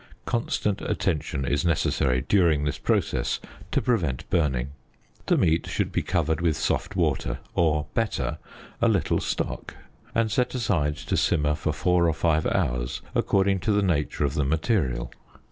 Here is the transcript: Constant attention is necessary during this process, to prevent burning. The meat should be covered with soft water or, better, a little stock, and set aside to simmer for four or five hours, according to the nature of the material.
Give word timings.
Constant 0.25 0.81
attention 0.81 1.45
is 1.45 1.63
necessary 1.63 2.25
during 2.27 2.63
this 2.63 2.79
process, 2.79 3.39
to 3.71 3.83
prevent 3.83 4.27
burning. 4.31 4.71
The 5.27 5.37
meat 5.37 5.67
should 5.69 5.91
be 5.91 6.01
covered 6.01 6.41
with 6.41 6.57
soft 6.57 6.95
water 6.95 7.37
or, 7.53 7.85
better, 7.93 8.39
a 8.81 8.87
little 8.87 9.19
stock, 9.19 9.75
and 10.15 10.31
set 10.31 10.55
aside 10.55 10.95
to 10.97 11.15
simmer 11.15 11.53
for 11.53 11.71
four 11.71 12.07
or 12.09 12.13
five 12.15 12.47
hours, 12.47 13.03
according 13.13 13.59
to 13.59 13.71
the 13.71 13.83
nature 13.83 14.25
of 14.25 14.33
the 14.33 14.43
material. 14.43 15.11